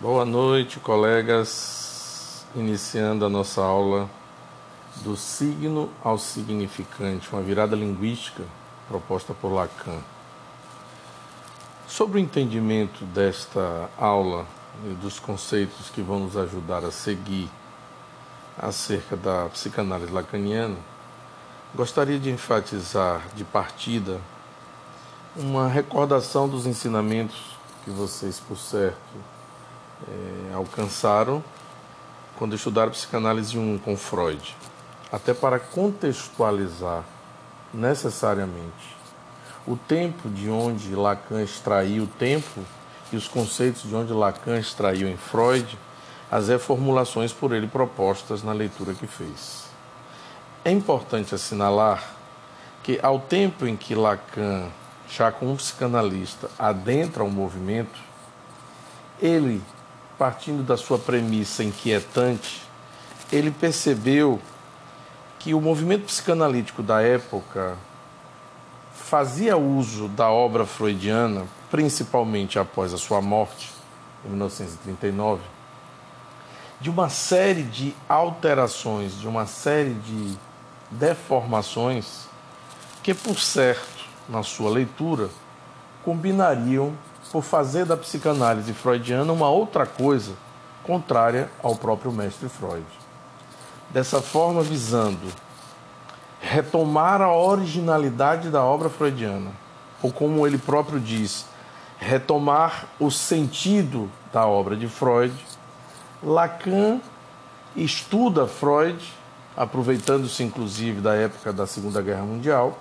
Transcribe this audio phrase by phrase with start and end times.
[0.00, 2.46] Boa noite, colegas.
[2.54, 4.08] Iniciando a nossa aula
[5.02, 8.44] do signo ao significante, uma virada linguística
[8.86, 9.98] proposta por Lacan.
[11.88, 14.46] Sobre o entendimento desta aula
[14.84, 17.50] e dos conceitos que vão nos ajudar a seguir
[18.56, 20.76] acerca da psicanálise lacaniana,
[21.74, 24.20] gostaria de enfatizar de partida
[25.34, 29.37] uma recordação dos ensinamentos que vocês, por certo,
[30.06, 31.42] é, alcançaram
[32.38, 34.56] quando estudaram psicanálise 1 com Freud,
[35.10, 37.02] até para contextualizar
[37.74, 38.96] necessariamente
[39.66, 42.64] o tempo de onde Lacan extraiu o tempo
[43.12, 45.78] e os conceitos de onde Lacan extraiu em Freud
[46.30, 49.64] as reformulações por ele propostas na leitura que fez.
[50.64, 52.02] É importante assinalar
[52.82, 54.68] que, ao tempo em que Lacan,
[55.08, 57.98] já como psicanalista, adentra o movimento,
[59.20, 59.62] ele
[60.18, 62.62] partindo da sua premissa inquietante,
[63.30, 64.40] ele percebeu
[65.38, 67.76] que o movimento psicanalítico da época
[68.92, 73.72] fazia uso da obra freudiana, principalmente após a sua morte,
[74.24, 75.40] em 1939,
[76.80, 80.36] de uma série de alterações, de uma série de
[80.90, 82.28] deformações
[83.02, 85.30] que, por certo, na sua leitura,
[86.04, 86.92] combinariam
[87.32, 90.32] por fazer da psicanálise freudiana uma outra coisa
[90.82, 92.86] contrária ao próprio mestre Freud.
[93.90, 95.26] Dessa forma, visando
[96.40, 99.50] retomar a originalidade da obra freudiana,
[100.02, 101.46] ou como ele próprio diz,
[101.98, 105.34] retomar o sentido da obra de Freud,
[106.22, 107.00] Lacan
[107.76, 108.98] estuda Freud,
[109.56, 112.78] aproveitando-se inclusive da época da Segunda Guerra Mundial,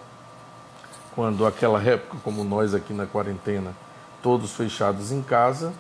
[1.16, 3.76] quando aquela época, como nós aqui na quarentena,
[4.22, 5.74] todos fechados em casa,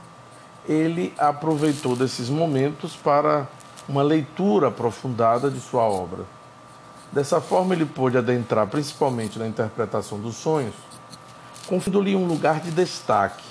[0.67, 3.47] ele aproveitou desses momentos para
[3.87, 6.25] uma leitura aprofundada de sua obra.
[7.11, 10.75] Dessa forma, ele pôde adentrar principalmente na interpretação dos sonhos,
[11.67, 13.43] conferindo-lhe um lugar de destaque.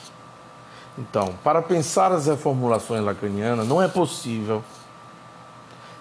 [0.99, 4.63] Então, para pensar as reformulações lacanianas, não é possível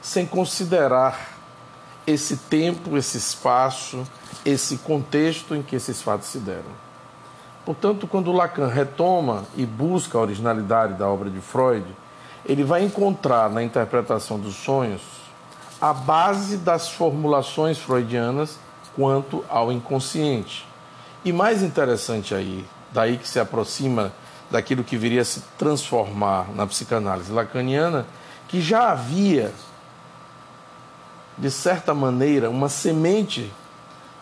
[0.01, 1.35] sem considerar
[2.05, 4.05] esse tempo, esse espaço,
[4.45, 6.84] esse contexto em que esses fatos se deram.
[7.65, 11.85] Portanto, quando Lacan retoma e busca a originalidade da obra de Freud,
[12.45, 15.01] ele vai encontrar na interpretação dos sonhos
[15.81, 18.59] a base das formulações freudianas
[18.95, 20.65] quanto ao inconsciente.
[21.23, 24.13] E mais interessante aí, daí que se aproxima
[24.51, 28.05] daquilo que viria a se transformar na psicanálise lacaniana,
[28.47, 29.51] que já havia,
[31.35, 33.51] de certa maneira, uma semente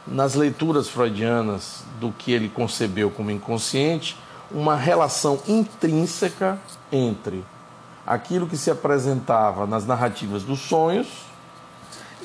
[0.05, 4.17] nas leituras freudianas do que ele concebeu como inconsciente,
[4.51, 6.59] uma relação intrínseca
[6.91, 7.43] entre
[8.05, 11.07] aquilo que se apresentava nas narrativas dos sonhos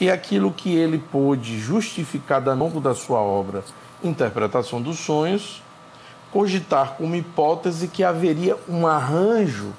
[0.01, 3.65] e aquilo que ele pôde justificar ao longo da sua obra
[4.03, 5.61] Interpretação dos Sonhos,
[6.31, 9.73] cogitar como hipótese que haveria um arranjo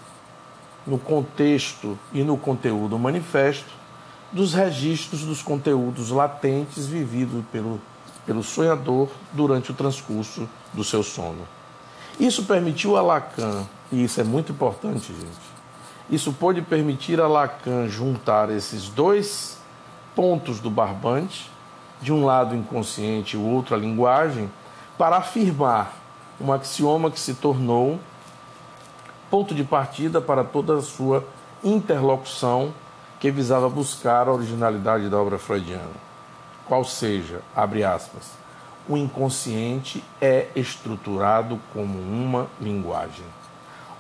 [0.85, 3.78] no contexto e no conteúdo manifesto
[4.31, 7.79] dos registros dos conteúdos latentes vividos pelo
[8.29, 11.47] pelo sonhador durante o transcurso do seu sono.
[12.19, 15.50] Isso permitiu a Lacan, e isso é muito importante, gente,
[16.12, 19.57] isso pôde permitir a Lacan juntar esses dois
[20.16, 21.50] pontos do barbante,
[22.00, 24.47] de um lado inconsciente e o outro a linguagem,
[24.96, 25.91] para afirmar
[26.40, 28.00] um axioma que se tornou
[29.31, 31.25] ponto de partida para toda a sua
[31.63, 32.72] interlocução
[33.19, 36.09] que visava buscar a originalidade da obra freudiana
[36.69, 38.30] qual seja, abre aspas,
[38.88, 43.25] o inconsciente é estruturado como uma linguagem.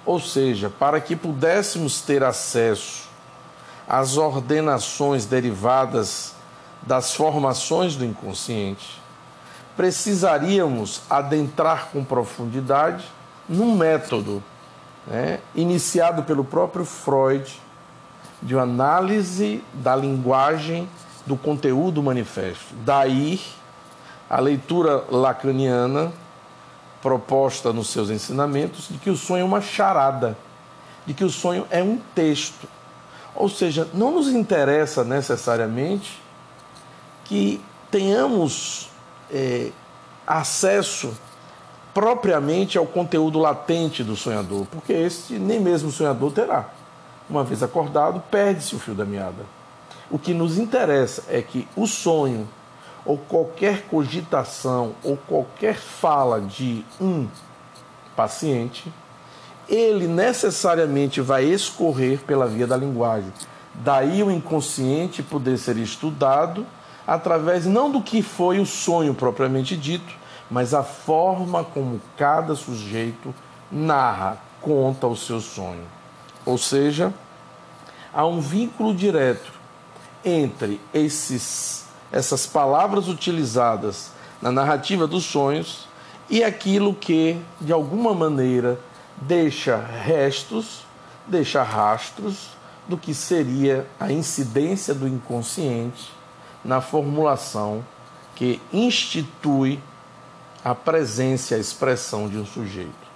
[0.05, 3.09] Ou seja, para que pudéssemos ter acesso
[3.87, 6.35] às ordenações derivadas
[6.83, 9.01] das formações do inconsciente,
[9.75, 13.03] precisaríamos adentrar com profundidade
[13.47, 14.43] num método
[15.07, 17.59] né, iniciado pelo próprio Freud
[18.41, 20.87] de análise da linguagem
[21.25, 22.73] do conteúdo manifesto.
[22.85, 23.39] Daí
[24.29, 26.11] a leitura lacaniana
[27.01, 30.37] proposta nos seus ensinamentos de que o sonho é uma charada,
[31.05, 32.67] de que o sonho é um texto.
[33.35, 36.21] Ou seja, não nos interessa necessariamente
[37.25, 38.89] que tenhamos
[39.31, 39.71] é,
[40.25, 41.13] acesso
[41.93, 46.69] propriamente ao conteúdo latente do sonhador, porque este nem mesmo o sonhador terá.
[47.29, 49.45] Uma vez acordado, perde-se o fio da meada.
[50.09, 52.47] O que nos interessa é que o sonho,
[53.05, 57.27] ou qualquer cogitação, ou qualquer fala de um
[58.15, 58.91] paciente,
[59.67, 63.31] ele necessariamente vai escorrer pela via da linguagem.
[63.75, 66.65] Daí o inconsciente poder ser estudado
[67.05, 70.13] através não do que foi o sonho propriamente dito,
[70.49, 73.33] mas a forma como cada sujeito
[73.71, 75.98] narra, conta o seu sonho.
[76.49, 77.13] Ou seja,
[78.11, 79.51] há um vínculo direto
[80.25, 84.09] entre esses, essas palavras utilizadas
[84.41, 85.87] na narrativa dos sonhos
[86.27, 88.79] e aquilo que, de alguma maneira,
[89.15, 90.87] deixa restos,
[91.27, 92.49] deixa rastros
[92.87, 96.11] do que seria a incidência do inconsciente
[96.65, 97.85] na formulação
[98.33, 99.79] que institui
[100.65, 103.08] a presença e a expressão de um sujeito.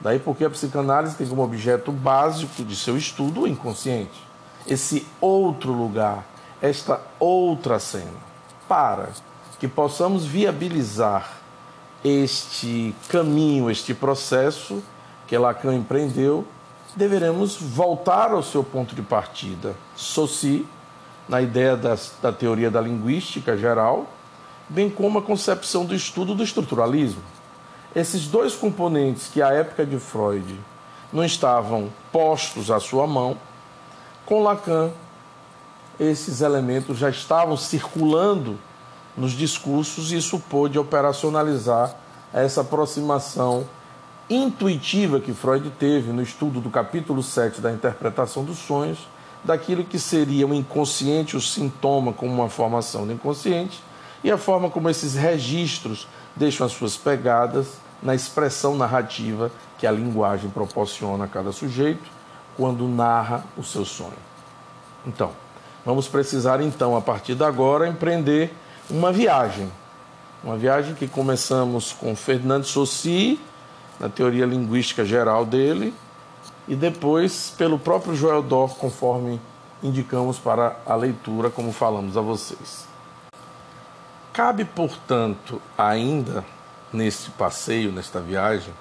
[0.00, 4.18] Daí porque a psicanálise tem como objeto básico de seu estudo o inconsciente.
[4.66, 6.24] Esse outro lugar,
[6.60, 8.30] esta outra cena.
[8.68, 9.10] Para
[9.58, 11.40] que possamos viabilizar
[12.02, 14.82] este caminho, este processo
[15.26, 16.46] que Lacan empreendeu,
[16.96, 19.74] deveremos voltar ao seu ponto de partida.
[19.94, 20.66] Saussure,
[21.28, 24.06] na ideia das, da teoria da linguística geral,
[24.68, 27.22] bem como a concepção do estudo do estruturalismo.
[27.94, 30.58] Esses dois componentes que, à época de Freud,
[31.12, 33.36] não estavam postos à sua mão,
[34.24, 34.90] com Lacan,
[35.98, 38.58] esses elementos já estavam circulando
[39.16, 41.94] nos discursos e isso pôde operacionalizar
[42.32, 43.66] essa aproximação
[44.28, 49.00] intuitiva que Freud teve no estudo do capítulo 7 da interpretação dos sonhos,
[49.42, 53.82] daquilo que seria o inconsciente, o sintoma como uma formação do inconsciente,
[54.22, 56.06] e a forma como esses registros
[56.36, 62.10] deixam as suas pegadas na expressão narrativa que a linguagem proporciona a cada sujeito
[62.56, 64.12] quando narra o seu sonho.
[65.06, 65.32] Então,
[65.84, 68.52] vamos precisar então a partir de agora empreender
[68.90, 69.70] uma viagem.
[70.42, 73.38] Uma viagem que começamos com Fernando Saussure,
[73.98, 75.94] na teoria linguística geral dele,
[76.66, 79.40] e depois pelo próprio Joel Dor, conforme
[79.82, 82.89] indicamos para a leitura, como falamos a vocês.
[84.42, 86.42] Cabe, portanto, ainda
[86.90, 88.72] neste passeio, nesta viagem,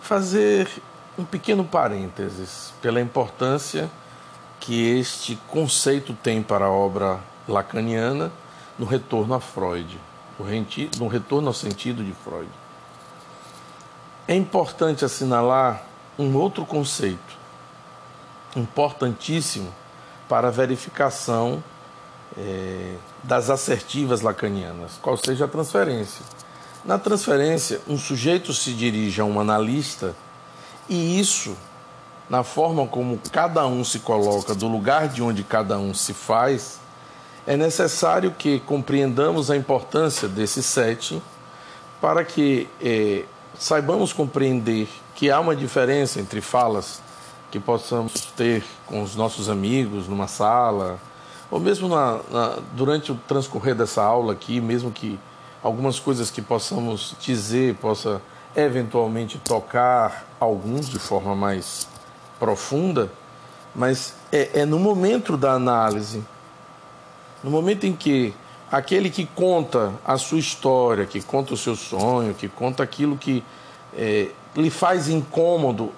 [0.00, 0.70] fazer
[1.18, 3.90] um pequeno parênteses pela importância
[4.60, 7.18] que este conceito tem para a obra
[7.48, 8.30] lacaniana
[8.78, 9.98] no retorno a Freud,
[11.00, 12.48] no retorno ao sentido de Freud.
[14.28, 15.82] É importante assinalar
[16.16, 17.36] um outro conceito
[18.54, 19.74] importantíssimo
[20.28, 21.60] para a verificação
[22.36, 26.24] é, das assertivas lacanianas, qual seja a transferência.
[26.84, 30.14] Na transferência, um sujeito se dirige a um analista
[30.88, 31.56] e isso,
[32.30, 36.78] na forma como cada um se coloca, do lugar de onde cada um se faz,
[37.46, 41.22] é necessário que compreendamos a importância desse setting
[42.00, 43.24] para que é,
[43.58, 47.00] saibamos compreender que há uma diferença entre falas
[47.50, 51.00] que possamos ter com os nossos amigos numa sala,
[51.50, 55.18] ou mesmo na, na, durante o transcorrer dessa aula aqui, mesmo que
[55.62, 58.20] algumas coisas que possamos dizer possa
[58.54, 61.86] eventualmente tocar alguns de forma mais
[62.38, 63.10] profunda,
[63.74, 66.24] mas é, é no momento da análise,
[67.44, 68.34] no momento em que
[68.70, 73.44] aquele que conta a sua história, que conta o seu sonho, que conta aquilo que
[73.94, 75.92] é, lhe faz incômodo,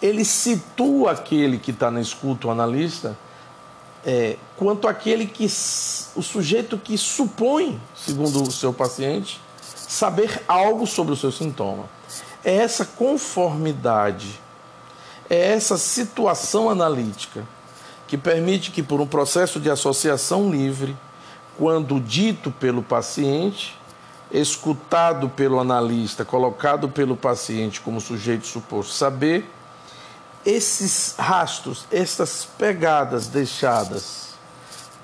[0.00, 3.16] ele situa aquele que está na escuta, o analista,
[4.04, 11.12] é, quanto aquele que o sujeito que supõe, segundo o seu paciente, saber algo sobre
[11.12, 11.84] o seu sintoma.
[12.44, 14.40] É essa conformidade,
[15.30, 17.46] é essa situação analítica
[18.08, 20.96] que permite que, por um processo de associação livre,
[21.56, 23.78] quando dito pelo paciente,
[24.30, 29.48] escutado pelo analista, colocado pelo paciente como sujeito suposto saber,
[30.44, 34.34] esses rastros, essas pegadas deixadas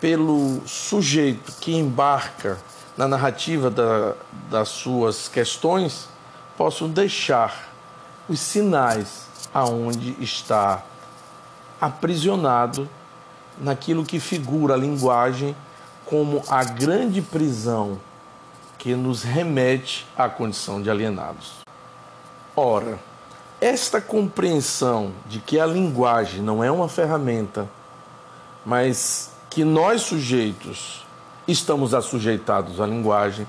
[0.00, 2.58] pelo sujeito que embarca
[2.96, 4.14] na narrativa da,
[4.50, 6.08] das suas questões
[6.56, 7.68] possam deixar
[8.28, 10.82] os sinais aonde está
[11.80, 12.88] aprisionado
[13.60, 15.56] naquilo que figura a linguagem
[16.04, 18.00] como a grande prisão
[18.76, 21.58] que nos remete à condição de alienados.
[22.54, 22.98] Ora,
[23.60, 27.68] esta compreensão de que a linguagem não é uma ferramenta,
[28.64, 31.04] mas que nós sujeitos
[31.46, 33.46] estamos assujeitados à linguagem,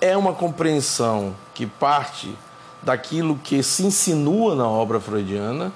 [0.00, 2.36] é uma compreensão que parte
[2.82, 5.72] daquilo que se insinua na obra freudiana,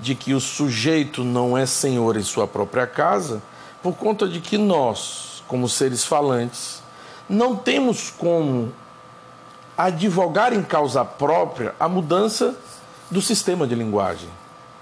[0.00, 3.42] de que o sujeito não é senhor em sua própria casa,
[3.82, 6.82] por conta de que nós, como seres falantes,
[7.28, 8.72] não temos como
[9.76, 12.56] advogar em causa própria a mudança
[13.10, 14.28] do sistema de linguagem.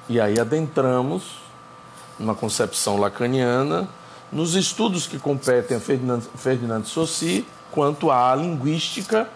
[0.09, 1.39] E aí adentramos
[2.19, 3.89] na concepção lacaniana,
[4.31, 9.29] nos estudos que competem a Ferdinand, Ferdinand Saussure quanto à linguística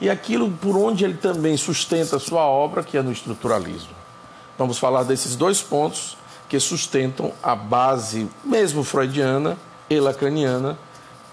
[0.00, 3.94] e aquilo por onde ele também sustenta sua obra, que é no estruturalismo.
[4.56, 6.16] Vamos falar desses dois pontos
[6.48, 9.56] que sustentam a base, mesmo freudiana
[9.88, 10.78] e lacaniana,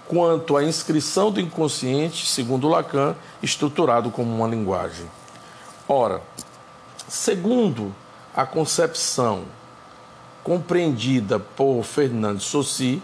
[0.06, 5.06] quanto à inscrição do inconsciente, segundo Lacan, estruturado como uma linguagem.
[5.88, 6.22] Ora,
[7.08, 7.94] segundo
[8.36, 9.44] a concepção
[10.44, 13.02] compreendida por Fernando Saussure,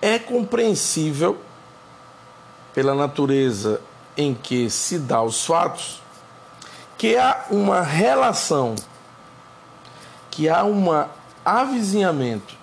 [0.00, 1.38] é compreensível
[2.72, 3.80] pela natureza
[4.16, 6.00] em que se dá os fatos
[6.96, 8.74] que há uma relação,
[10.30, 10.86] que há um
[11.44, 12.54] avizinhamento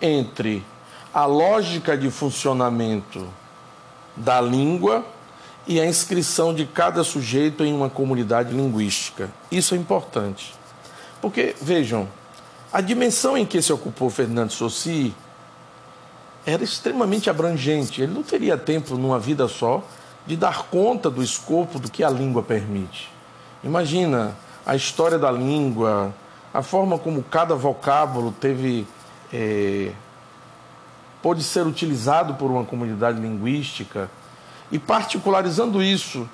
[0.00, 0.64] entre
[1.12, 3.26] a lógica de funcionamento
[4.14, 5.04] da língua
[5.66, 9.30] e a inscrição de cada sujeito em uma comunidade linguística.
[9.50, 10.54] Isso é importante.
[11.20, 12.08] Porque, vejam,
[12.72, 15.14] a dimensão em que se ocupou Fernando Saussure
[16.44, 18.00] era extremamente abrangente.
[18.00, 19.82] Ele não teria tempo, numa vida só,
[20.26, 23.10] de dar conta do escopo do que a língua permite.
[23.64, 26.14] Imagina a história da língua,
[26.54, 28.86] a forma como cada vocábulo teve.
[29.32, 29.90] É,
[31.20, 34.08] pôde ser utilizado por uma comunidade linguística
[34.70, 36.28] e particularizando isso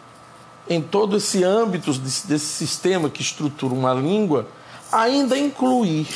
[0.69, 4.47] em todo esse âmbito desse, desse sistema que estrutura uma língua,
[4.91, 6.09] ainda incluir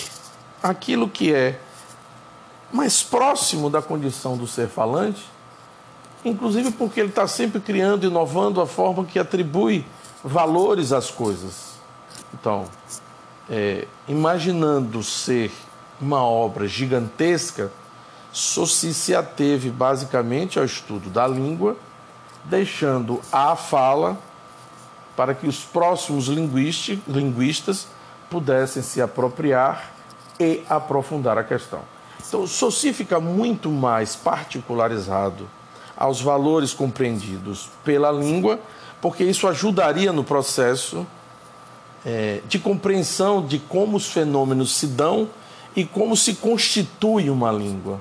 [0.63, 1.61] aquilo que é
[2.73, 5.25] mais próximo da condição do ser falante,
[6.25, 9.85] inclusive porque ele está sempre criando, inovando a forma que atribui
[10.23, 11.77] valores às coisas.
[12.35, 12.65] Então,
[13.49, 15.53] é, imaginando ser
[16.01, 17.71] uma obra gigantesca,
[18.33, 21.77] Sossi se ateve basicamente ao estudo da língua,
[22.49, 24.19] deixando a fala
[25.17, 27.87] para que os próximos linguistas
[28.31, 29.93] pudessem se apropriar
[30.39, 31.81] e aprofundar a questão.
[32.27, 35.49] Então, Soci fica muito mais particularizado
[35.97, 38.59] aos valores compreendidos pela língua,
[39.01, 41.07] porque isso ajudaria no processo
[42.05, 45.29] é, de compreensão de como os fenômenos se dão
[45.75, 48.01] e como se constitui uma língua.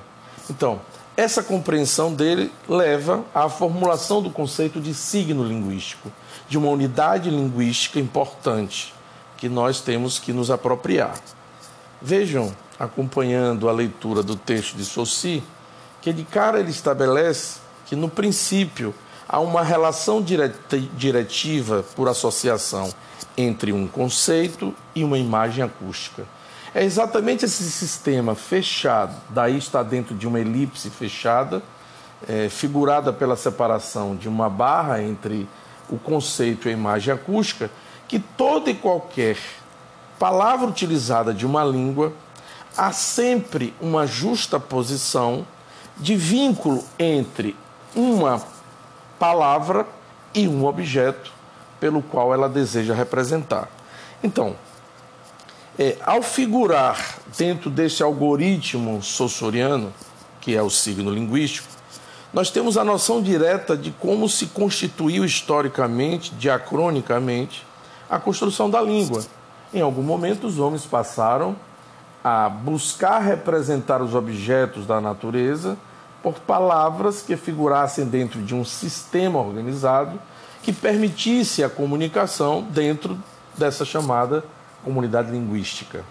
[0.50, 0.80] Então,
[1.16, 6.12] essa compreensão dele leva à formulação do conceito de signo linguístico,
[6.48, 8.94] de uma unidade linguística importante
[9.38, 11.14] que nós temos que nos apropriar.
[12.02, 15.42] Vejam, acompanhando a leitura do texto de Saussure,
[16.02, 18.94] que de cara ele estabelece que no princípio
[19.26, 22.92] há uma relação diretiva por associação
[23.36, 26.26] entre um conceito e uma imagem acústica.
[26.76, 31.62] É exatamente esse sistema fechado, daí está dentro de uma elipse fechada,
[32.28, 35.48] é, figurada pela separação de uma barra entre
[35.88, 37.70] o conceito e a imagem acústica,
[38.06, 39.38] que toda e qualquer
[40.18, 42.12] palavra utilizada de uma língua
[42.76, 45.46] há sempre uma justa posição
[45.96, 47.56] de vínculo entre
[47.94, 48.42] uma
[49.18, 49.86] palavra
[50.34, 51.32] e um objeto
[51.80, 53.66] pelo qual ela deseja representar.
[54.22, 54.56] Então,
[55.78, 59.92] é, ao figurar dentro desse algoritmo sossoriano,
[60.40, 61.68] que é o signo linguístico,
[62.32, 67.64] nós temos a noção direta de como se constituiu historicamente, diacronicamente,
[68.08, 69.24] a construção da língua.
[69.72, 71.56] Em algum momento, os homens passaram
[72.22, 75.76] a buscar representar os objetos da natureza
[76.22, 80.18] por palavras que figurassem dentro de um sistema organizado
[80.62, 83.16] que permitisse a comunicação dentro
[83.56, 84.44] dessa chamada
[84.86, 86.04] comunidade linguística.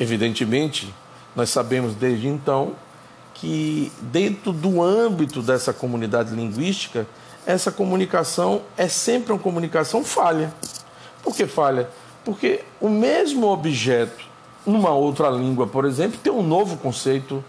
[0.00, 0.92] Evidentemente,
[1.36, 2.72] nós sabemos desde então
[3.34, 7.06] que, dentro do âmbito dessa comunidade linguística,
[7.44, 10.50] essa comunicação é sempre uma comunicação falha.
[11.22, 11.90] Por que falha?
[12.24, 14.24] Porque o mesmo objeto
[14.64, 17.44] numa outra língua, por exemplo, tem um novo conceito,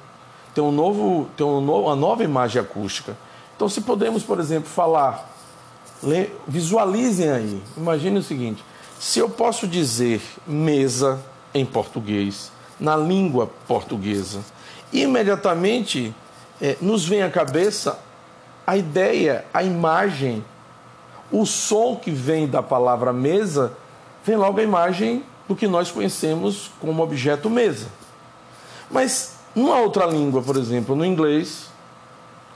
[0.54, 3.18] tem, um novo, tem um no, uma nova imagem acústica.
[3.56, 5.34] Então, se podemos, por exemplo, falar,
[6.46, 8.64] visualizem aí, imagine o seguinte:
[9.00, 11.20] se eu posso dizer mesa
[11.54, 14.42] em português, na língua portuguesa,
[14.92, 16.14] imediatamente
[16.62, 18.00] é, nos vem à cabeça
[18.66, 20.44] a ideia, a imagem,
[21.32, 23.74] o som que vem da palavra mesa,
[24.26, 27.88] vem logo a imagem do que nós conhecemos como objeto mesa.
[28.92, 31.70] Mas numa outra língua, por exemplo, no inglês,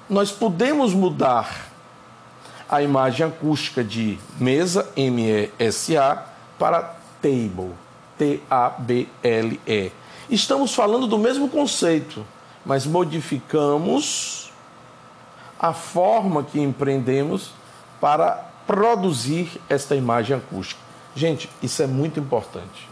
[0.09, 1.71] nós podemos mudar
[2.69, 6.30] a imagem acústica de mesa, M-E-S-A,
[6.61, 7.71] para table,
[8.19, 9.91] T-A-B-L-E.
[10.29, 12.23] Estamos falando do mesmo conceito,
[12.63, 14.53] mas modificamos
[15.59, 17.49] a forma que empreendemos
[17.99, 20.79] para produzir esta imagem acústica.
[21.15, 22.87] Gente, isso é muito importante.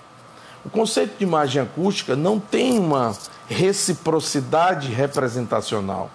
[0.66, 3.16] O conceito de imagem acústica não tem uma
[3.48, 6.10] reciprocidade representacional.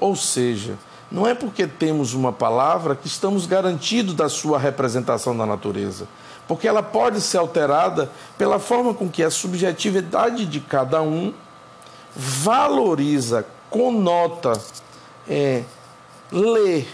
[0.00, 0.76] Ou seja,
[1.12, 6.08] não é porque temos uma palavra que estamos garantidos da sua representação na natureza,
[6.52, 11.32] porque ela pode ser alterada pela forma com que a subjetividade de cada um
[12.14, 14.52] valoriza, conota,
[15.26, 15.62] é,
[16.30, 16.84] lê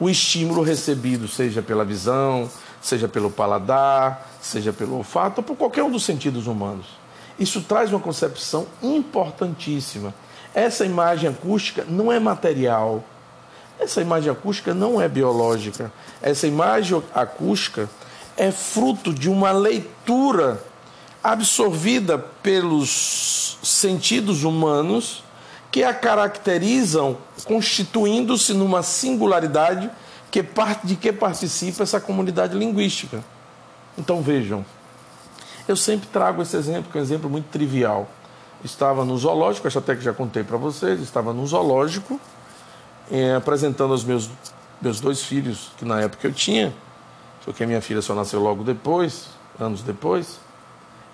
[0.00, 2.50] o estímulo recebido, seja pela visão,
[2.82, 6.86] seja pelo paladar, seja pelo olfato ou por qualquer um dos sentidos humanos.
[7.38, 10.12] Isso traz uma concepção importantíssima.
[10.52, 13.04] Essa imagem acústica não é material.
[13.78, 15.92] Essa imagem acústica não é biológica.
[16.20, 17.88] Essa imagem acústica
[18.38, 20.62] é fruto de uma leitura
[21.22, 25.24] absorvida pelos sentidos humanos
[25.72, 29.90] que a caracterizam constituindo-se numa singularidade
[30.30, 33.24] que parte de que participa essa comunidade linguística.
[33.98, 34.64] Então vejam,
[35.66, 38.08] eu sempre trago esse exemplo, que é um exemplo muito trivial.
[38.64, 42.20] Estava no zoológico, acho até que já contei para vocês, estava no zoológico,
[43.10, 44.30] eh, apresentando aos meus,
[44.80, 46.72] meus dois filhos, que na época eu tinha,
[47.48, 50.38] porque minha filha só nasceu logo depois, anos depois,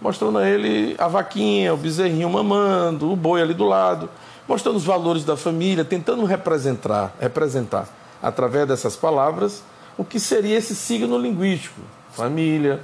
[0.01, 4.11] mostrando a ele a vaquinha, o bezerrinho mamando, o boi ali do lado,
[4.49, 7.87] mostrando os valores da família, tentando representar, representar
[8.21, 9.63] através dessas palavras
[9.97, 12.83] o que seria esse signo linguístico, família,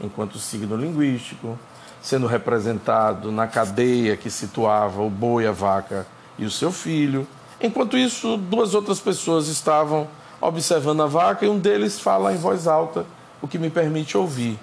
[0.00, 1.58] enquanto signo linguístico,
[2.00, 6.06] sendo representado na cadeia que situava o boi, a vaca
[6.38, 7.26] e o seu filho.
[7.60, 10.06] Enquanto isso, duas outras pessoas estavam
[10.40, 13.06] observando a vaca e um deles fala em voz alta,
[13.40, 14.58] o que me permite ouvir.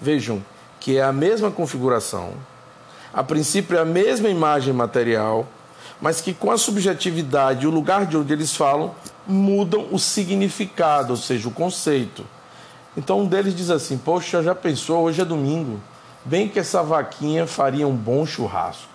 [0.00, 0.42] Vejam
[0.80, 2.32] que é a mesma configuração,
[3.12, 5.46] a princípio é a mesma imagem material,
[6.00, 8.94] mas que com a subjetividade e o lugar de onde eles falam
[9.26, 12.24] mudam o significado, ou seja, o conceito.
[12.96, 15.78] Então um deles diz assim: Poxa, já pensou, hoje é domingo,
[16.24, 18.88] bem que essa vaquinha faria um bom churrasco.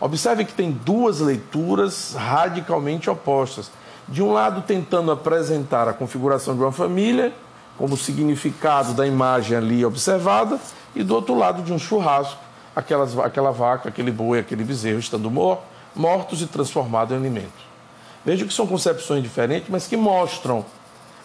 [0.00, 3.70] Observe que tem duas leituras radicalmente opostas.
[4.08, 7.32] De um lado, tentando apresentar a configuração de uma família,
[7.76, 10.58] como significado da imagem ali observada,
[10.94, 12.40] e do outro lado, de um churrasco,
[12.74, 15.60] aquelas, aquela vaca, aquele boi, aquele bezerro estando mor
[15.96, 17.66] mortos e transformados em alimento.
[18.24, 20.64] Veja que são concepções diferentes, mas que mostram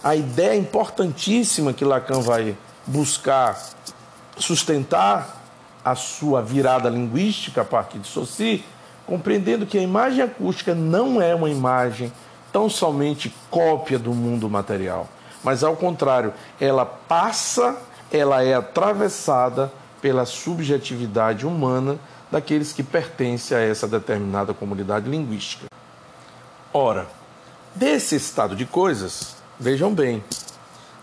[0.03, 2.55] a ideia importantíssima que Lacan vai
[2.87, 3.59] buscar
[4.37, 5.41] sustentar
[5.83, 8.63] a sua virada linguística a partir de Saussure,
[9.05, 12.11] compreendendo que a imagem acústica não é uma imagem
[12.51, 15.07] tão somente cópia do mundo material,
[15.43, 17.77] mas ao contrário, ela passa,
[18.11, 21.97] ela é atravessada pela subjetividade humana
[22.31, 25.65] daqueles que pertencem a essa determinada comunidade linguística.
[26.73, 27.07] Ora,
[27.75, 30.23] desse estado de coisas, Vejam bem,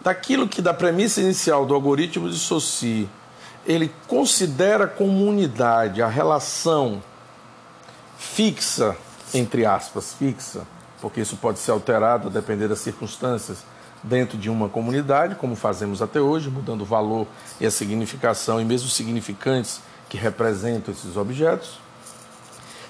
[0.00, 3.08] daquilo que da premissa inicial do algoritmo de Saussure,
[3.64, 7.00] ele considera como unidade a relação
[8.18, 8.96] fixa,
[9.32, 10.66] entre aspas, fixa,
[11.00, 13.64] porque isso pode ser alterado a depender das circunstâncias
[14.02, 17.26] dentro de uma comunidade, como fazemos até hoje, mudando o valor
[17.60, 21.78] e a significação e mesmo os significantes que representam esses objetos.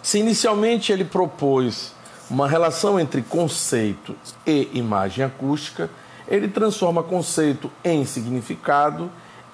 [0.03, 1.93] Se inicialmente ele propôs
[2.31, 4.15] uma relação entre conceito
[4.47, 5.91] e imagem acústica,
[6.27, 9.11] ele transforma conceito em significado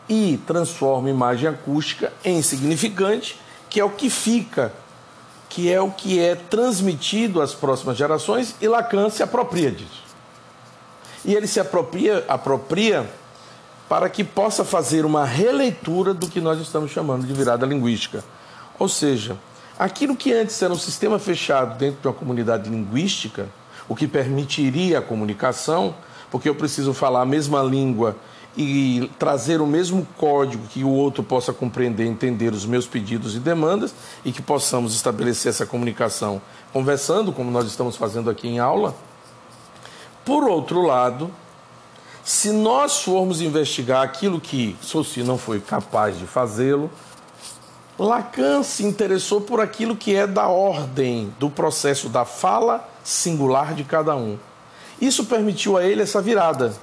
[0.09, 3.41] e transforma imagem acústica em significante,
[3.71, 4.73] que é o que fica,
[5.55, 10.03] que é o que é transmitido às próximas gerações, e Lacan se apropria disso.
[11.25, 13.09] E ele se apropria, apropria
[13.89, 18.25] para que possa fazer uma releitura do que nós estamos chamando de virada linguística.
[18.79, 19.37] Ou seja,
[19.79, 23.49] Aquilo que antes era um sistema fechado dentro de uma comunidade linguística,
[23.89, 25.97] o que permitiria a comunicação,
[26.31, 28.17] porque eu preciso falar a mesma língua
[28.57, 33.41] e trazer o mesmo código que o outro possa compreender, entender os meus pedidos e
[33.41, 36.41] demandas e que possamos estabelecer essa comunicação
[36.73, 38.95] conversando, como nós estamos fazendo aqui em aula.
[40.25, 41.31] Por outro lado,
[42.25, 46.91] se nós formos investigar aquilo que Soci não foi capaz de fazê-lo,
[47.99, 53.85] Lacan se interessou por aquilo que é da ordem do processo da fala singular de
[53.85, 54.39] cada um.
[55.01, 56.75] Isso permitiu a ele essa virada.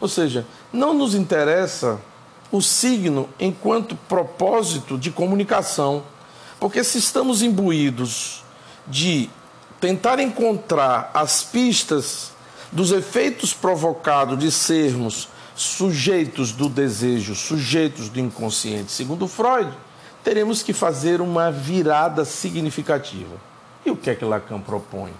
[0.00, 2.00] Ou seja, não nos interessa
[2.50, 6.02] o signo enquanto propósito de comunicação,
[6.60, 8.44] porque se estamos imbuídos
[8.86, 9.28] de
[9.80, 12.32] tentar encontrar as pistas
[12.70, 19.72] dos efeitos provocados de sermos sujeitos do desejo, sujeitos do inconsciente, segundo Freud,
[20.22, 23.36] teremos que fazer uma virada significativa.
[23.84, 25.12] E o que é que Lacan propõe?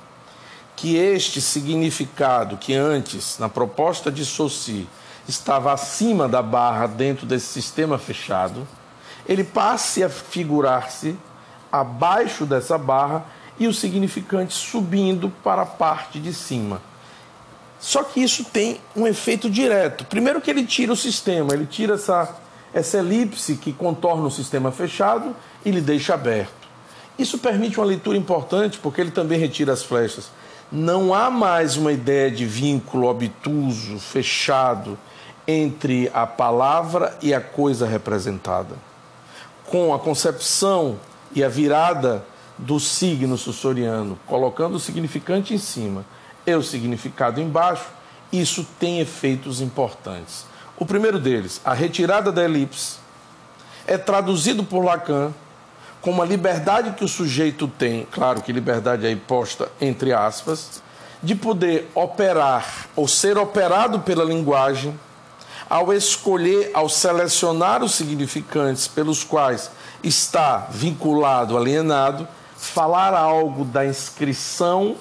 [0.77, 4.87] Que este significado que antes, na proposta de Saussure,
[5.27, 8.69] estava acima da barra dentro desse sistema fechado,
[9.27, 11.17] ele passe a figurar-se
[11.73, 13.25] abaixo dessa barra
[13.59, 16.81] e o significante subindo para a parte de cima.
[17.79, 20.05] Só que isso tem um efeito direto.
[20.05, 22.37] Primeiro que ele tira o sistema, ele tira essa,
[22.73, 25.35] essa elipse que contorna o sistema fechado
[25.65, 26.67] e lhe deixa aberto.
[27.19, 30.31] Isso permite uma leitura importante porque ele também retira as flechas.
[30.71, 34.99] Não há mais uma ideia de vínculo obtuso, fechado,
[35.47, 38.75] entre a palavra e a coisa representada.
[39.67, 40.99] Com a concepção
[41.33, 42.25] e a virada
[42.59, 46.05] do signo sussoriano, colocando o significante em cima
[46.45, 47.87] e o significado embaixo,
[48.33, 50.47] isso tem efeitos importantes.
[50.77, 52.97] O primeiro deles, a retirada da elipse,
[53.87, 55.33] é traduzido por Lacan
[56.07, 60.81] como a liberdade que o sujeito tem, claro que liberdade aí posta entre aspas,
[61.21, 64.97] de poder operar ou ser operado pela linguagem
[65.69, 69.69] ao escolher, ao selecionar os significantes pelos quais
[70.01, 74.95] está vinculado, alienado, falar algo da inscrição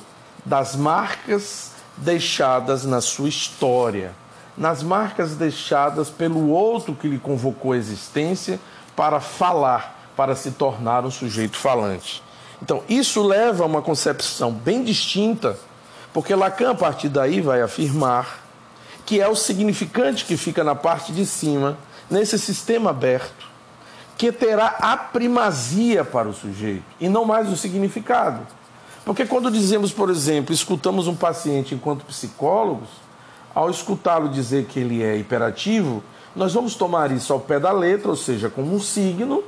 [0.44, 4.12] das marcas deixadas na sua história,
[4.58, 8.60] nas marcas deixadas pelo outro que lhe convocou a existência
[8.96, 12.24] para falar, para se tornar um sujeito falante.
[12.62, 15.58] Então, isso leva a uma concepção bem distinta,
[16.14, 18.44] porque Lacan, a partir daí, vai afirmar
[19.06, 21.78] que é o significante que fica na parte de cima,
[22.10, 23.46] nesse sistema aberto,
[24.18, 28.40] que terá a primazia para o sujeito e não mais o significado.
[29.04, 32.90] Porque quando dizemos, por exemplo, escutamos um paciente enquanto psicólogos,
[33.54, 36.04] ao escutá-lo dizer que ele é hiperativo,
[36.36, 39.44] nós vamos tomar isso ao pé da letra, ou seja, como um signo,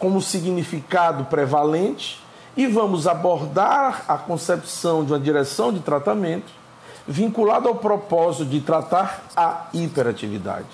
[0.00, 2.20] como significado prevalente,
[2.56, 6.50] e vamos abordar a concepção de uma direção de tratamento
[7.06, 10.66] vinculado ao propósito de tratar a hiperatividade.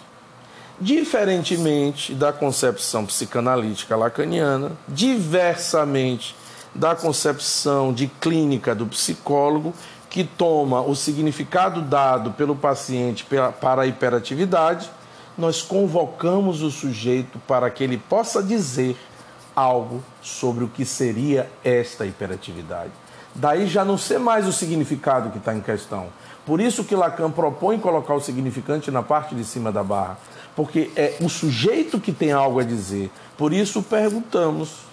[0.80, 6.34] Diferentemente da concepção psicanalítica lacaniana, diversamente
[6.74, 9.72] da concepção de clínica do psicólogo,
[10.10, 13.26] que toma o significado dado pelo paciente
[13.60, 14.90] para a hiperatividade,
[15.36, 18.96] nós convocamos o sujeito para que ele possa dizer
[19.56, 22.92] algo sobre o que seria esta hiperatividade.
[23.34, 26.08] Daí já não ser mais o significado que está em questão.
[26.44, 30.18] Por isso que Lacan propõe colocar o significante na parte de cima da barra,
[30.54, 33.10] porque é o sujeito que tem algo a dizer.
[33.36, 34.86] Por isso perguntamos: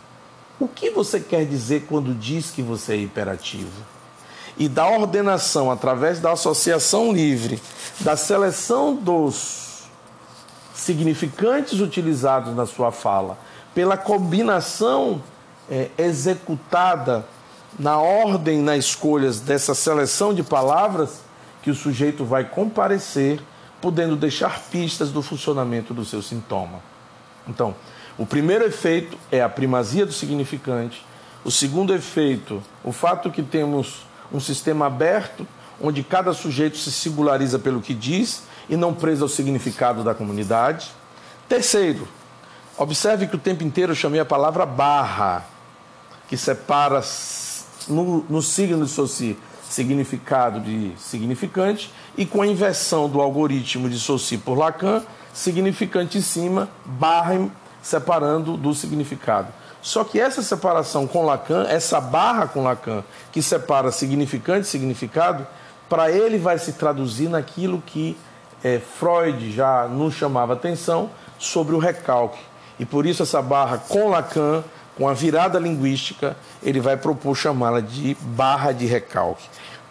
[0.60, 3.94] o que você quer dizer quando diz que você é hiperativo?
[4.58, 7.62] E da ordenação através da associação livre,
[8.00, 9.84] da seleção dos
[10.74, 13.38] significantes utilizados na sua fala,
[13.74, 15.22] pela combinação
[15.70, 17.26] é, executada
[17.78, 21.22] na ordem, na escolhas dessa seleção de palavras,
[21.62, 23.40] que o sujeito vai comparecer,
[23.82, 26.80] podendo deixar pistas do funcionamento do seu sintoma.
[27.48, 27.76] Então,
[28.18, 31.04] o primeiro efeito é a primazia do significante.
[31.44, 35.48] O segundo efeito, o fato que temos um sistema aberto,
[35.82, 40.92] onde cada sujeito se singulariza pelo que diz e não preso ao significado da comunidade.
[41.50, 42.08] Terceiro,
[42.78, 45.46] observe que o tempo inteiro eu chamei a palavra barra,
[46.28, 47.02] que separa
[47.88, 49.38] no, no signo de Saussure
[49.70, 56.22] significado de significante, e com a inversão do algoritmo de Saussure por Lacan, significante em
[56.22, 57.50] cima, barra
[57.82, 59.48] separando do significado.
[59.82, 65.46] Só que essa separação com Lacan, essa barra com Lacan, que separa significante e significado,
[65.90, 68.18] para ele vai se traduzir naquilo que
[68.64, 72.40] é, Freud já nos chamava atenção sobre o recalque.
[72.80, 74.64] E por isso essa barra com Lacan
[74.98, 79.48] com a virada linguística, ele vai propor chamá-la de barra de recalque.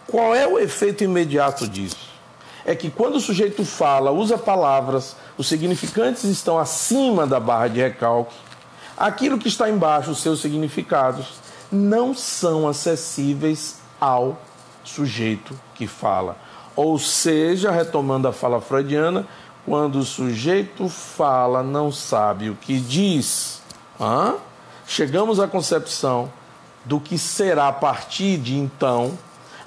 [0.07, 2.13] Qual é o efeito imediato disso?
[2.65, 7.81] É que quando o sujeito fala, usa palavras, os significantes estão acima da barra de
[7.81, 8.35] recalque,
[8.95, 11.27] aquilo que está embaixo, os seus significados,
[11.71, 14.39] não são acessíveis ao
[14.83, 16.37] sujeito que fala.
[16.75, 19.27] Ou seja, retomando a fala freudiana,
[19.65, 23.61] quando o sujeito fala, não sabe o que diz.
[23.99, 24.35] Hã?
[24.85, 26.31] chegamos à concepção
[26.85, 29.17] do que será a partir de então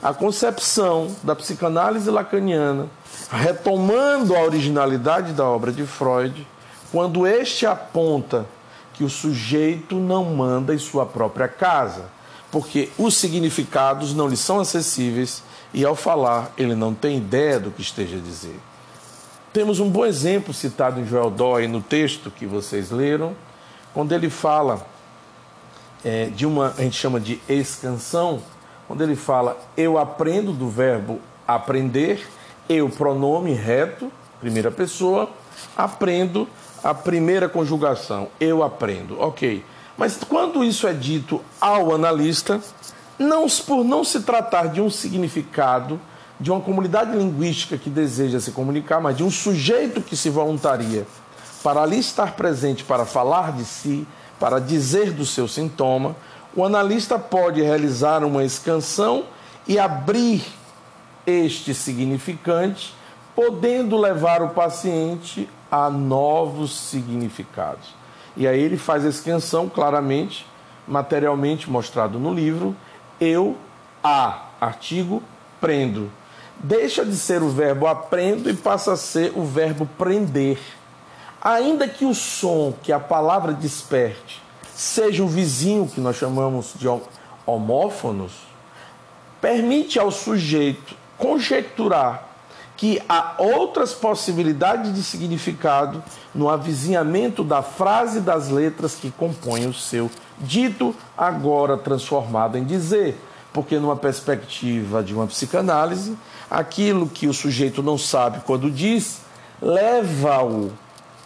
[0.02, 2.86] a concepção da psicanálise lacaniana,
[3.30, 6.46] retomando a originalidade da obra de Freud,
[6.92, 8.46] quando este aponta
[8.92, 12.04] que o sujeito não manda em sua própria casa,
[12.52, 17.70] porque os significados não lhe são acessíveis e ao falar ele não tem ideia do
[17.70, 18.60] que esteja a dizer.
[19.56, 23.34] Temos um bom exemplo citado em Joel Dói no texto que vocês leram,
[23.94, 24.86] quando ele fala
[26.04, 28.42] é, de uma, a gente chama de escansão,
[28.86, 32.28] quando ele fala eu aprendo do verbo aprender,
[32.68, 35.30] eu, pronome reto, primeira pessoa,
[35.74, 36.46] aprendo
[36.84, 39.64] a primeira conjugação, eu aprendo, ok.
[39.96, 42.60] Mas quando isso é dito ao analista,
[43.18, 45.98] não, por não se tratar de um significado,
[46.38, 51.06] de uma comunidade linguística que deseja se comunicar, mas de um sujeito que se voluntaria
[51.62, 54.06] para ali estar presente para falar de si,
[54.38, 56.14] para dizer do seu sintoma,
[56.54, 59.24] o analista pode realizar uma escansão
[59.66, 60.44] e abrir
[61.26, 62.94] este significante,
[63.34, 67.94] podendo levar o paciente a novos significados.
[68.36, 70.46] E aí ele faz a extensão claramente,
[70.86, 72.76] materialmente mostrado no livro,
[73.20, 73.56] eu,
[74.04, 75.22] a, artigo,
[75.60, 76.10] prendo.
[76.58, 80.58] Deixa de ser o verbo aprendo e passa a ser o verbo prender.
[81.40, 84.42] Ainda que o som que a palavra desperte
[84.74, 86.86] seja o vizinho que nós chamamos de
[87.46, 88.32] homófonos,
[89.40, 92.26] permite ao sujeito conjecturar
[92.76, 99.72] que há outras possibilidades de significado no avizinhamento da frase das letras que compõem o
[99.72, 103.18] seu dito, agora transformado em dizer.
[103.52, 106.14] Porque, numa perspectiva de uma psicanálise,
[106.50, 109.20] aquilo que o sujeito não sabe quando diz,
[109.60, 110.72] leva-o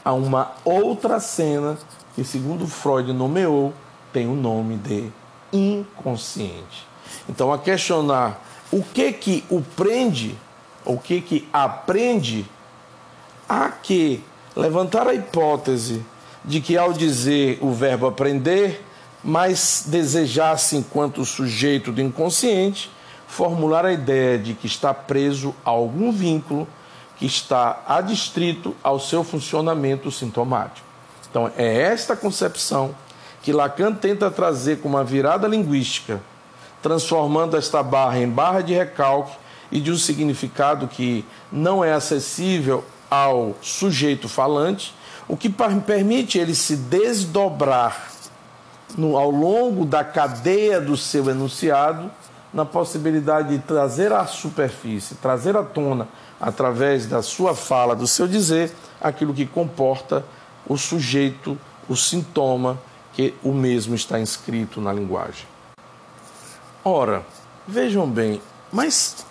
[0.04, 1.78] a uma outra cena
[2.14, 3.72] que, segundo Freud nomeou,
[4.12, 5.11] tem o nome de
[5.52, 6.87] inconsciente.
[7.28, 8.40] Então, a questionar
[8.72, 10.37] o que que o prende
[10.85, 12.46] o que que aprende
[13.48, 14.22] a que
[14.56, 16.04] levantar a hipótese
[16.44, 18.85] de que ao dizer o verbo aprender,
[19.22, 22.90] mas desejasse enquanto sujeito do inconsciente,
[23.31, 26.66] formular a ideia de que está preso a algum vínculo
[27.16, 30.85] que está adstrito ao seu funcionamento sintomático.
[31.31, 32.93] Então, é esta concepção
[33.40, 36.21] que Lacan tenta trazer com uma virada linguística,
[36.83, 39.37] transformando esta barra em barra de recalque
[39.71, 44.93] e de um significado que não é acessível ao sujeito falante,
[45.29, 48.11] o que permite ele se desdobrar
[48.99, 52.11] no, ao longo da cadeia do seu enunciado,
[52.52, 56.08] na possibilidade de trazer à superfície, trazer à tona,
[56.40, 60.24] através da sua fala, do seu dizer, aquilo que comporta
[60.66, 61.58] o sujeito,
[61.88, 62.78] o sintoma,
[63.12, 65.46] que o mesmo está inscrito na linguagem.
[66.84, 67.24] Ora,
[67.66, 68.40] vejam bem,
[68.72, 69.24] mas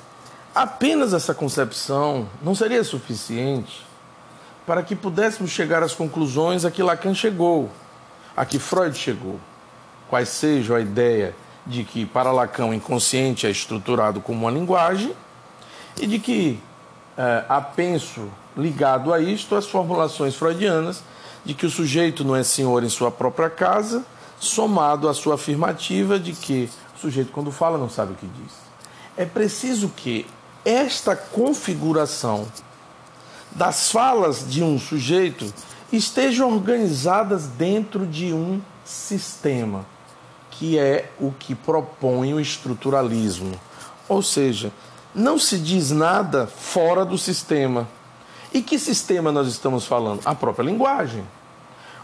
[0.53, 3.85] Apenas essa concepção não seria suficiente
[4.65, 7.69] para que pudéssemos chegar às conclusões a que Lacan chegou,
[8.35, 9.39] a que Freud chegou.
[10.09, 15.13] Quais sejam a ideia de que para Lacan o inconsciente é estruturado como uma linguagem
[15.99, 16.59] e de que
[17.17, 21.03] é, apenso ligado a isto as formulações freudianas
[21.43, 24.05] de que o sujeito não é senhor em sua própria casa,
[24.39, 28.53] somado à sua afirmativa de que o sujeito, quando fala, não sabe o que diz.
[29.17, 30.25] É preciso que
[30.63, 32.47] esta configuração
[33.51, 35.51] das falas de um sujeito
[35.91, 39.85] estejam organizadas dentro de um sistema,
[40.59, 43.57] que é o que propõe o estruturalismo.
[44.09, 44.73] Ou seja,
[45.15, 47.87] não se diz nada fora do sistema.
[48.53, 50.19] E que sistema nós estamos falando?
[50.25, 51.23] A própria linguagem.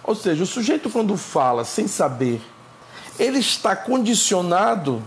[0.02, 2.42] Ou seja, o sujeito, quando fala sem saber,
[3.20, 5.04] ele está condicionado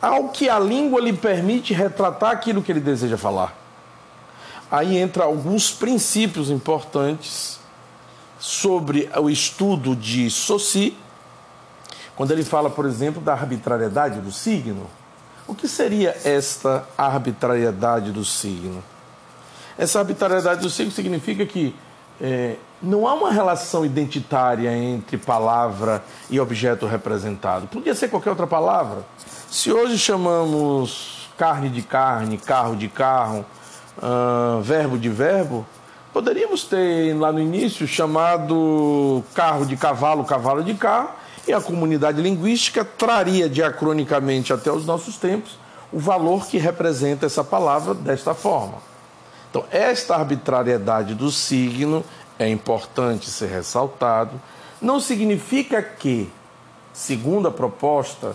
[0.00, 3.56] ao que a língua lhe permite retratar aquilo que ele deseja falar.
[4.68, 7.60] Aí entra alguns princípios importantes
[8.40, 10.96] sobre o estudo de Saussure,
[12.16, 14.86] quando ele fala, por exemplo, da arbitrariedade do signo.
[15.46, 18.82] O que seria esta arbitrariedade do signo?
[19.76, 21.74] Essa arbitrariedade do signo significa que
[22.20, 27.66] é, não há uma relação identitária entre palavra e objeto representado.
[27.66, 29.04] Podia ser qualquer outra palavra.
[29.50, 33.44] Se hoje chamamos carne de carne, carro de carro,
[33.98, 35.66] uh, verbo de verbo,
[36.12, 41.10] poderíamos ter lá no início chamado carro de cavalo, cavalo de carro,
[41.46, 45.58] e a comunidade linguística traria diacronicamente até os nossos tempos
[45.92, 48.78] o valor que representa essa palavra desta forma.
[49.50, 52.02] Então, esta arbitrariedade do signo
[52.38, 54.40] é importante ser ressaltado.
[54.80, 56.32] Não significa que,
[56.92, 58.34] segundo a proposta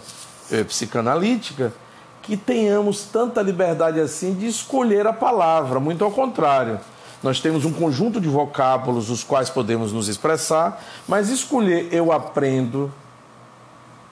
[0.51, 1.73] é, psicanalítica
[2.21, 6.79] que tenhamos tanta liberdade assim de escolher a palavra, muito ao contrário.
[7.23, 12.91] Nós temos um conjunto de vocábulos os quais podemos nos expressar, mas escolher eu aprendo,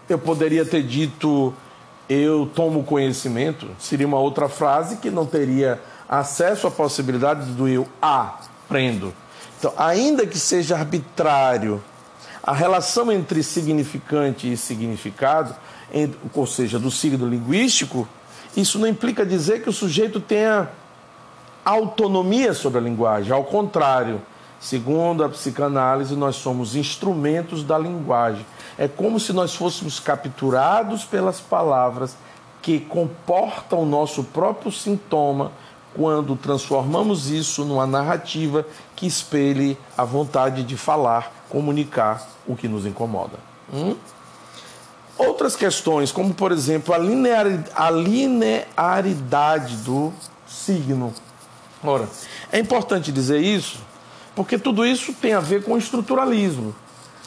[0.09, 1.53] eu poderia ter dito
[2.07, 7.87] eu tomo conhecimento, seria uma outra frase que não teria acesso à possibilidade do eu
[8.01, 9.13] aprendo.
[9.57, 11.83] Então, ainda que seja arbitrário
[12.43, 15.55] a relação entre significante e significado,
[16.33, 18.07] ou seja, do signo linguístico,
[18.55, 20.69] isso não implica dizer que o sujeito tenha
[21.65, 23.34] autonomia sobre a linguagem.
[23.34, 24.21] Ao contrário,
[24.60, 28.45] segundo a psicanálise, nós somos instrumentos da linguagem.
[28.78, 32.15] É como se nós fôssemos capturados pelas palavras
[32.62, 35.51] que comportam o nosso próprio sintoma
[35.95, 42.86] quando transformamos isso numa narrativa que espelhe a vontade de falar, comunicar o que nos
[42.86, 43.38] incomoda.
[43.73, 43.95] Hum?
[45.17, 46.97] Outras questões, como por exemplo a
[47.89, 50.12] linearidade do
[50.45, 51.13] signo.
[51.91, 52.10] Ora,
[52.52, 53.80] é importante dizer isso
[54.36, 56.76] porque tudo isso tem a ver com estruturalismo.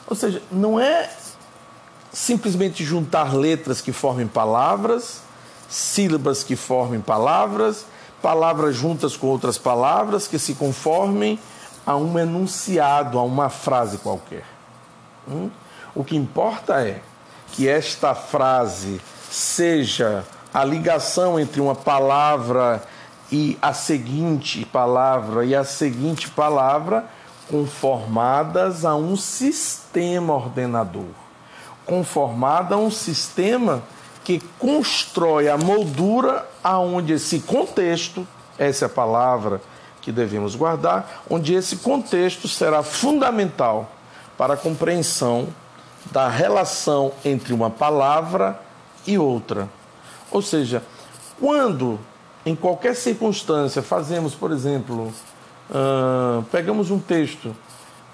[0.07, 1.11] Ou seja, não é
[2.12, 5.23] simplesmente juntar letras que formem palavras,
[5.68, 7.87] sílabas que formem palavras,
[8.21, 11.38] palavras juntas com outras palavras que se conformem
[11.87, 14.44] a um enunciado, a uma frase qualquer.
[15.27, 15.51] Hum?
[15.94, 17.01] O que importa é
[17.53, 22.83] que esta frase seja a ligação entre uma palavra
[23.30, 27.04] e a seguinte palavra e a seguinte palavra
[27.50, 31.08] conformadas a um sistema ordenador,
[31.86, 33.82] conformada a um sistema
[34.24, 38.26] que constrói a moldura aonde esse contexto,
[38.58, 39.60] essa é a palavra
[40.02, 43.90] que devemos guardar, onde esse contexto será fundamental
[44.36, 45.48] para a compreensão
[46.10, 48.60] da relação entre uma palavra
[49.06, 49.68] e outra.
[50.30, 50.82] Ou seja,
[51.40, 51.98] quando
[52.48, 55.12] em qualquer circunstância fazemos, por exemplo,
[55.68, 57.54] uh, pegamos um texto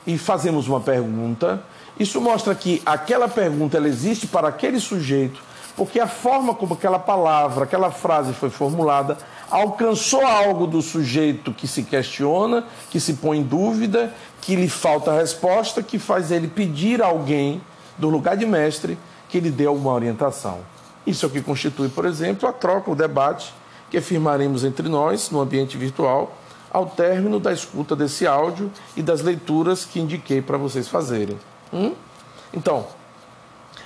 [0.04, 1.62] e fazemos uma pergunta,
[1.98, 5.40] isso mostra que aquela pergunta ela existe para aquele sujeito,
[5.76, 9.16] porque a forma como aquela palavra, aquela frase foi formulada,
[9.48, 15.12] alcançou algo do sujeito que se questiona, que se põe em dúvida, que lhe falta
[15.12, 17.62] resposta, que faz ele pedir a alguém
[17.96, 20.58] do lugar de mestre que lhe dê alguma orientação.
[21.06, 23.54] Isso é o que constitui, por exemplo, a troca, o debate
[23.94, 26.36] que firmaremos entre nós no ambiente virtual
[26.68, 31.38] ao término da escuta desse áudio e das leituras que indiquei para vocês fazerem.
[31.72, 31.94] Hum?
[32.52, 32.88] Então,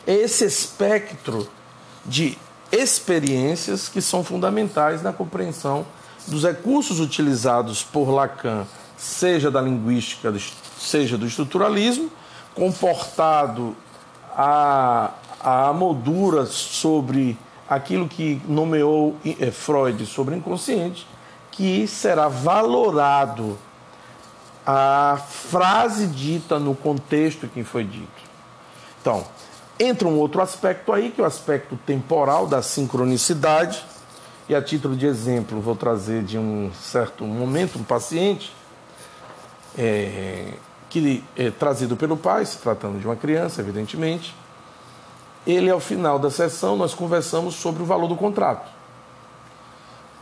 [0.07, 1.47] é esse espectro
[2.07, 2.39] de
[2.73, 5.85] experiências que são fundamentais na compreensão
[6.27, 8.67] dos recursos utilizados por Lacan,
[8.97, 10.35] seja da linguística,
[10.79, 12.11] seja do estruturalismo,
[12.55, 13.77] comportado
[14.35, 17.37] a, a moldura sobre
[17.69, 21.07] aquilo que nomeou eh, Freud sobre o inconsciente,
[21.51, 23.59] que será valorado
[24.67, 28.29] a frase dita no contexto que foi dito.
[29.01, 29.25] Então,
[29.79, 33.85] entra um outro aspecto aí, que é o aspecto temporal da sincronicidade.
[34.49, 38.53] E a título de exemplo, vou trazer de um certo momento um paciente
[39.77, 40.53] é,
[40.89, 44.35] que é trazido pelo pai, se tratando de uma criança, evidentemente.
[45.47, 48.71] Ele, ao final da sessão, nós conversamos sobre o valor do contrato.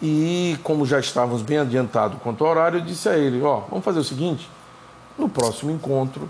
[0.00, 3.84] E, como já estávamos bem adiantados quanto ao horário, eu disse a ele: Ó, vamos
[3.84, 4.48] fazer o seguinte,
[5.18, 6.28] no próximo encontro,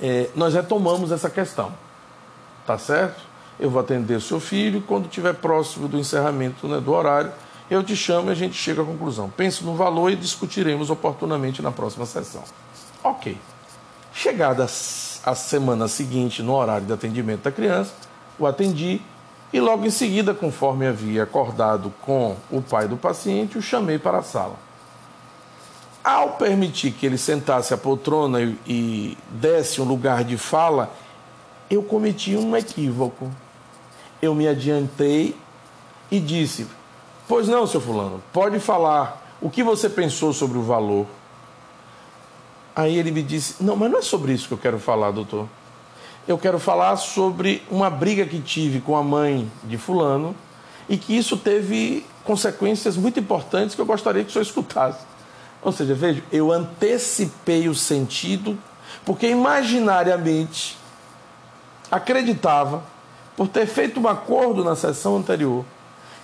[0.00, 1.72] é, nós retomamos essa questão,
[2.66, 3.22] tá certo?
[3.58, 7.32] Eu vou atender o seu filho, quando estiver próximo do encerramento né, do horário,
[7.70, 9.30] eu te chamo e a gente chega à conclusão.
[9.30, 12.42] Pense no valor e discutiremos oportunamente na próxima sessão.
[13.02, 13.38] Ok.
[14.12, 14.66] Chegada
[15.24, 17.92] a semana seguinte, no horário de atendimento da criança,
[18.38, 19.00] o atendi
[19.52, 24.18] e logo em seguida, conforme havia acordado com o pai do paciente, o chamei para
[24.18, 24.56] a sala.
[26.02, 30.90] Ao permitir que ele sentasse a poltrona e, desse um lugar de fala,
[31.70, 33.30] eu cometi um equívoco.
[34.20, 35.36] Eu me adiantei
[36.10, 36.66] e disse:
[37.28, 41.06] Pois não, seu Fulano, pode falar o que você pensou sobre o valor.
[42.74, 45.48] Aí ele me disse: Não, mas não é sobre isso que eu quero falar, doutor.
[46.26, 50.34] Eu quero falar sobre uma briga que tive com a mãe de Fulano
[50.88, 55.04] e que isso teve consequências muito importantes que eu gostaria que o senhor escutasse.
[55.62, 58.58] Ou seja, veja, eu antecipei o sentido,
[59.04, 60.78] porque imaginariamente
[61.90, 62.82] acreditava,
[63.36, 65.64] por ter feito um acordo na sessão anterior,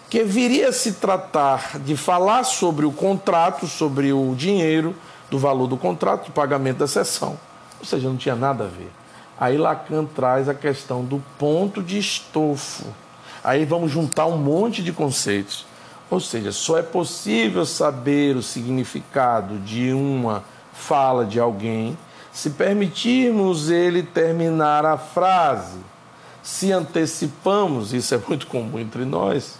[0.08, 4.94] que viria a se tratar de falar sobre o contrato, sobre o dinheiro,
[5.30, 7.38] do valor do contrato, do pagamento da sessão.
[7.78, 8.90] Ou seja, não tinha nada a ver.
[9.38, 12.84] Aí Lacan traz a questão do ponto de estofo.
[13.42, 15.64] Aí vamos juntar um monte de conceitos.
[16.10, 21.96] Ou seja, só é possível saber o significado de uma fala de alguém
[22.32, 25.78] se permitirmos ele terminar a frase.
[26.42, 29.58] Se antecipamos, isso é muito comum entre nós,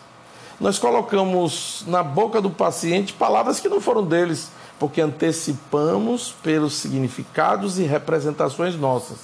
[0.61, 4.51] nós colocamos na boca do paciente palavras que não foram deles
[4.81, 9.19] porque antecipamos pelos significados e representações nossas.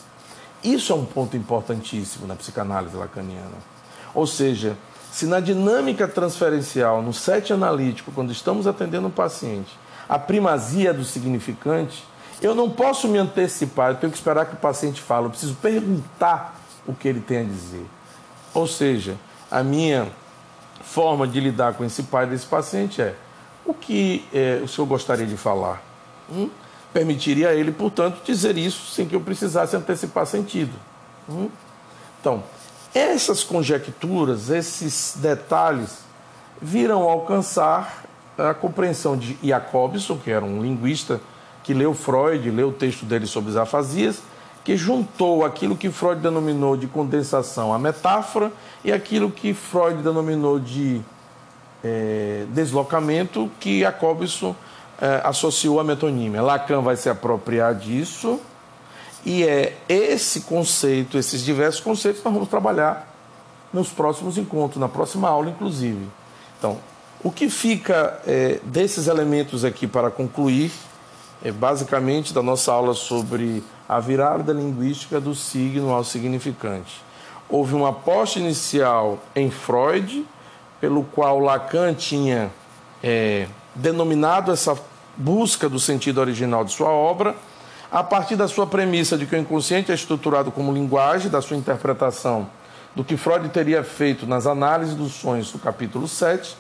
[0.63, 3.57] Isso é um ponto importantíssimo na psicanálise lacaniana.
[4.15, 4.77] Ou seja,
[5.17, 9.75] Se na dinâmica transferencial, no set analítico, quando estamos atendendo um paciente,
[10.07, 12.05] a primazia do significante,
[12.43, 15.55] eu não posso me antecipar, eu tenho que esperar que o paciente fale, eu preciso
[15.55, 17.87] perguntar o que ele tem a dizer.
[18.53, 19.17] Ou seja,
[19.51, 20.07] a minha
[20.83, 23.15] forma de lidar com esse pai desse paciente é
[23.67, 25.83] o que é, o senhor gostaria de falar?
[26.31, 26.49] Hum?
[26.93, 30.73] Permitiria a ele, portanto, dizer isso sem que eu precisasse antecipar sentido.
[31.29, 31.49] Hum?
[32.21, 32.43] Então,
[32.95, 35.99] essas conjecturas, esses detalhes,
[36.61, 38.05] viram alcançar
[38.39, 41.21] a compreensão de Jacobson, que era um linguista
[41.63, 44.23] que leu Freud, leu o texto dele sobre as afasias,
[44.65, 48.53] que juntou aquilo que Freud denominou de condensação à metáfora
[48.85, 51.01] e aquilo que Freud denominou de
[51.87, 54.55] é, deslocamento, que Jacobson
[55.01, 56.43] é, associou à metonímia.
[56.43, 58.41] Lacan vai se apropriar disso
[59.25, 63.15] e é esse conceito, esses diversos conceitos, que nós vamos trabalhar
[63.73, 66.07] nos próximos encontros, na próxima aula, inclusive.
[66.59, 66.79] Então,
[67.23, 70.73] o que fica é, desses elementos aqui para concluir
[71.45, 77.05] é basicamente da nossa aula sobre a virada linguística do signo ao significante.
[77.49, 80.27] Houve uma aposta inicial em Freud,
[80.87, 82.49] pelo qual Lacan tinha
[83.03, 84.79] é, denominado essa
[85.17, 87.35] busca do sentido original de sua obra,
[87.91, 91.57] a partir da sua premissa de que o inconsciente é estruturado como linguagem, da sua
[91.57, 92.49] interpretação
[92.95, 96.57] do que Freud teria feito nas análises dos sonhos do capítulo 7.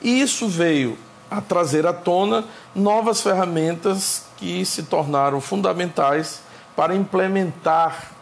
[0.00, 0.96] E isso veio
[1.28, 6.42] a trazer à tona novas ferramentas que se tornaram fundamentais
[6.76, 8.12] para implementar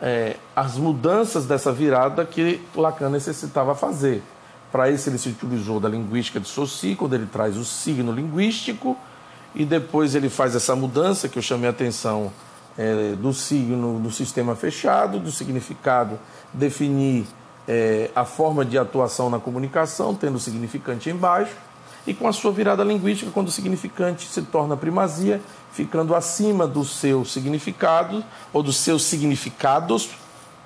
[0.00, 4.22] é, as mudanças dessa virada que Lacan necessitava fazer.
[4.70, 8.96] Para isso, ele se utilizou da linguística de Saussure, quando ele traz o signo linguístico,
[9.54, 12.32] e depois ele faz essa mudança que eu chamei a atenção
[12.76, 16.18] é, do signo no sistema fechado, do significado
[16.52, 17.24] definir
[17.68, 21.54] é, a forma de atuação na comunicação, tendo o significante embaixo,
[22.06, 25.40] e com a sua virada linguística, quando o significante se torna primazia,
[25.72, 30.10] ficando acima do seu significado, ou dos seus significados,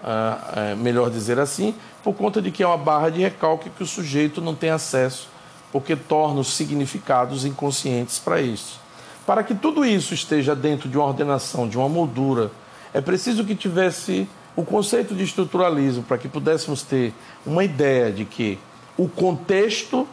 [0.02, 3.82] ah, é, melhor dizer assim, por conta de que é uma barra de recalque que
[3.82, 5.28] o sujeito não tem acesso,
[5.70, 8.80] porque torna os significados inconscientes para isso.
[9.26, 12.50] Para que tudo isso esteja dentro de uma ordenação, de uma moldura,
[12.94, 17.12] é preciso que tivesse o conceito de estruturalismo, para que pudéssemos ter
[17.46, 18.58] uma ideia de que
[18.96, 20.08] o contexto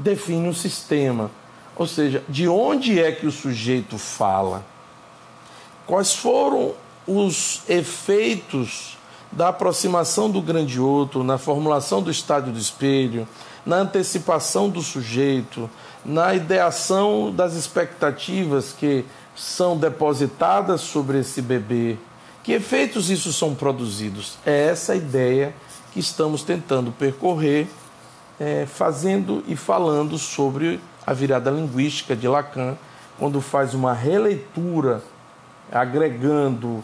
[0.00, 1.30] define o sistema.
[1.76, 4.64] Ou seja, de onde é que o sujeito fala?
[5.86, 6.72] Quais foram
[7.06, 8.98] os efeitos
[9.32, 13.26] da aproximação do grande outro, na formulação do estádio do espelho,
[13.64, 15.70] na antecipação do sujeito,
[16.04, 19.04] na ideação das expectativas que
[19.36, 21.96] são depositadas sobre esse bebê.
[22.42, 24.38] Que efeitos isso são produzidos?
[24.44, 25.54] É essa ideia
[25.92, 27.68] que estamos tentando percorrer
[28.40, 32.76] é, fazendo e falando sobre a virada linguística de Lacan,
[33.18, 35.02] quando faz uma releitura,
[35.70, 36.82] agregando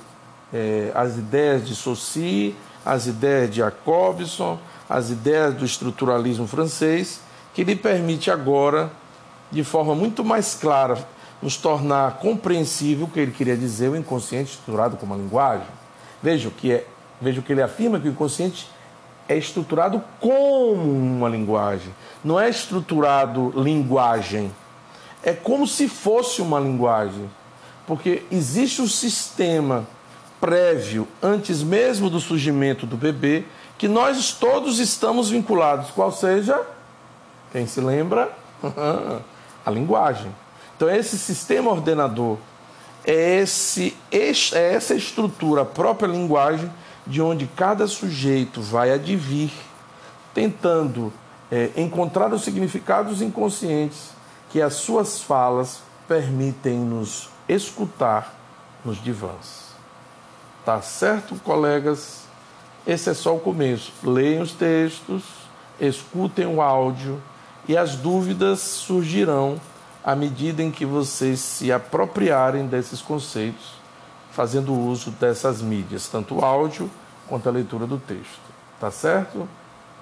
[0.53, 2.55] é, as ideias de Saussure,
[2.85, 7.21] as ideias de Jacobson, as ideias do estruturalismo francês,
[7.55, 8.91] que lhe permite agora,
[9.51, 10.99] de forma muito mais clara,
[11.41, 15.67] nos tornar compreensível o que ele queria dizer, o inconsciente estruturado como uma linguagem.
[16.23, 16.87] Veja o que é,
[17.21, 18.69] veja o que ele afirma que o inconsciente
[19.29, 21.93] é estruturado como uma linguagem,
[22.25, 24.53] não é estruturado linguagem.
[25.23, 27.29] É como se fosse uma linguagem,
[27.87, 29.87] porque existe um sistema
[30.41, 33.45] prévio, antes mesmo do surgimento do bebê,
[33.79, 36.61] que nós todos estamos vinculados, qual seja,
[37.53, 38.31] quem se lembra,
[39.65, 40.33] a linguagem.
[40.77, 42.39] Então, esse sistema ordenador,
[43.05, 46.71] é, esse, é essa estrutura, a própria linguagem,
[47.07, 49.53] de onde cada sujeito vai advir,
[50.35, 51.13] tentando
[51.51, 54.11] é, encontrar os significados inconscientes
[54.51, 58.35] que as suas falas permitem-nos escutar
[58.85, 59.67] nos divãs.
[60.65, 62.25] Tá certo, colegas?
[62.87, 63.93] Esse é só o começo.
[64.03, 65.23] Leiam os textos,
[65.81, 67.23] escutem o áudio
[67.69, 69.61] e as dúvidas surgirão
[70.05, 73.77] à medida em que vocês se apropriarem desses conceitos
[74.37, 76.91] fazendo uso dessas mídias, tanto o áudio
[77.27, 78.39] quanto a leitura do texto.
[78.79, 79.49] Tá certo?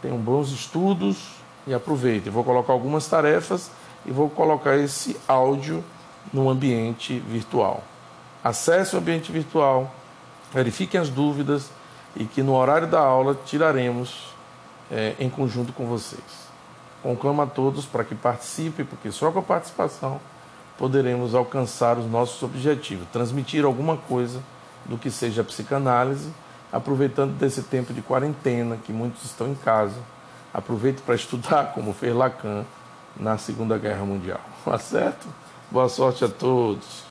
[0.02, 1.36] Tenham bons estudos
[1.68, 2.32] e aproveitem.
[2.32, 3.70] Vou colocar algumas tarefas
[4.04, 5.84] e vou colocar esse áudio
[6.32, 7.84] no ambiente virtual.
[8.42, 9.94] Acesse o ambiente virtual,
[10.52, 11.70] verifiquem as dúvidas
[12.16, 14.34] e que no horário da aula tiraremos
[14.90, 16.20] é, em conjunto com vocês.
[17.04, 20.20] Conclamo a todos para que participem, porque só com a participação
[20.78, 24.40] poderemos alcançar os nossos objetivos, transmitir alguma coisa
[24.84, 26.30] do que seja a psicanálise,
[26.72, 29.96] aproveitando desse tempo de quarentena, que muitos estão em casa,
[30.54, 32.64] Aproveite para estudar como fez Lacan
[33.18, 34.40] na Segunda Guerra Mundial.
[34.64, 35.26] Tá certo?
[35.70, 37.02] Boa sorte a todos.